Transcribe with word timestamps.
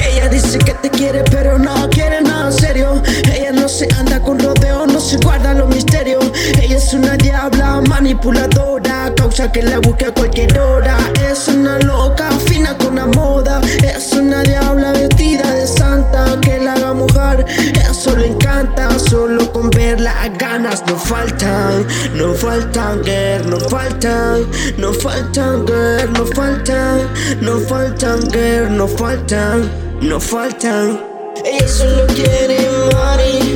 Ella 0.00 0.28
dice 0.30 0.58
que 0.58 0.72
te 0.74 0.90
quiere, 0.90 1.22
pero 1.30 1.58
no 1.58 1.88
quiere 1.90 2.22
nada 2.22 2.50
serio. 2.50 3.02
Ella 3.30 3.52
no 3.52 3.68
se 3.68 3.86
anda 3.98 4.20
con 4.20 4.38
rodeo, 4.38 4.86
no 4.86 5.00
se 5.00 5.18
guarda 5.18 5.52
los 5.52 5.68
misterios. 5.68 6.24
Ella 6.60 6.76
es 6.76 6.94
una 6.94 7.16
diabla 7.16 7.82
manipuladora, 7.88 9.12
causa 9.16 9.52
que 9.52 9.62
la 9.62 9.80
busque 9.80 10.06
a 10.06 10.14
cualquier 10.14 10.58
hora. 10.58 10.96
Es 11.30 11.46
una 11.48 11.78
loca, 11.80 12.30
fina 12.46 12.76
con 12.78 12.96
la 12.96 13.06
moda. 13.06 13.60
Es 13.82 14.12
una 14.12 14.42
diabla 14.42 14.92
vestida 14.92 15.52
de 15.52 15.66
santa 15.66 16.38
que 16.40 16.58
la 16.58 16.72
haga 16.72 16.94
mojar. 16.94 17.44
Eso 17.90 18.16
le 18.16 18.28
encanta, 18.28 18.97
solo 19.08 19.50
con 19.52 19.70
verla 19.70 20.12
ganas 20.38 20.82
no 20.86 20.96
faltan. 20.96 21.86
No 22.14 22.34
faltan, 22.34 23.02
girl, 23.02 23.50
no 23.50 23.58
faltan. 23.58 24.46
No 24.76 24.92
faltan, 24.92 25.66
girl, 25.66 26.12
no 26.12 26.26
faltan. 26.26 27.08
No 27.40 27.58
faltan, 27.60 28.20
girl, 28.30 28.76
no 28.76 28.86
faltan. 28.86 29.70
No 30.00 30.20
faltan. 30.20 31.00
Ella 31.44 31.68
solo 31.68 32.06
quiere 32.14 32.68
money. 32.92 33.54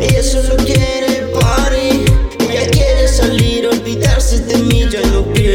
Ella 0.00 0.22
solo 0.22 0.56
quiere 0.56 1.26
party. 1.40 2.04
Ella 2.50 2.70
quiere 2.70 3.08
salir, 3.08 3.66
olvidarse 3.66 4.38
de 4.40 4.58
mí, 4.58 4.86
ya 4.90 5.00
no 5.12 5.24
quiere 5.32 5.53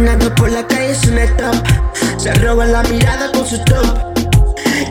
Caminando 0.00 0.34
por 0.34 0.50
la 0.50 0.66
calle 0.66 0.92
es 0.92 1.06
una 1.08 1.26
top. 1.36 1.56
Se 2.16 2.32
roba 2.36 2.64
la 2.64 2.82
mirada 2.84 3.30
con 3.32 3.46
su 3.46 3.62
top. 3.64 4.18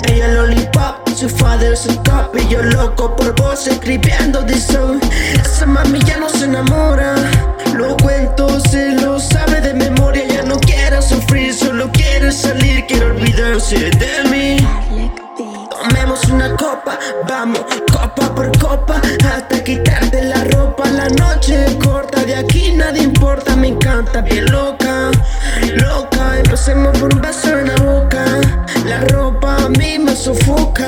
Ella 0.08 0.28
lollipop, 0.28 1.10
su 1.16 1.28
father 1.28 1.76
su 1.76 1.96
cop. 2.04 2.36
Y 2.40 2.48
yo 2.48 2.62
loco 2.62 3.16
por 3.16 3.34
vos 3.42 3.66
escribiendo 3.66 4.46
this 4.46 4.66
song. 4.66 5.02
Esa 5.44 5.66
mami 5.66 5.98
ya 6.06 6.18
no 6.18 6.30
se 6.30 6.46
enamora. 6.46 7.16
Lo 7.74 7.98
cuento, 7.98 8.60
se 8.60 8.92
lo 9.02 9.20
sabe 9.20 9.62
de 9.62 9.74
memoria. 9.74 10.28
Ya 10.28 10.44
no 10.44 10.60
quiere 10.60 11.02
sufrir, 11.02 11.56
solo 11.56 11.92
quiere 11.92 12.32
salir. 12.32 12.86
Quiere 12.86 13.06
olvidarse 13.06 13.90
de 13.90 14.30
mí. 14.30 14.58
Tomemos 15.72 16.24
una 16.26 16.56
copa, 16.56 17.00
vamos 17.28 17.62
copa 17.92 18.36
por 18.36 18.56
copa. 18.60 19.02
Hasta 19.34 19.64
quitarte 19.64 20.22
la 20.22 20.44
ropa. 20.44 20.88
La 20.92 21.08
noche 21.10 21.66
es 21.66 21.76
corta, 21.78 22.24
de 22.26 22.36
aquí 22.36 22.74
nada 22.74 22.98
importa. 22.98 23.56
Me 23.56 23.70
encanta, 23.70 24.22
bien 24.22 24.46
loca, 24.52 24.99
Empecemos 26.80 27.00
por 27.00 27.14
un 27.14 27.22
beso 27.22 27.60
en 27.60 27.68
la 27.68 27.76
boca. 27.78 28.26
La 28.86 29.02
ropa 29.02 29.66
a 29.66 29.70
mí 29.70 30.00
me 30.00 30.16
sofoca 30.16 30.88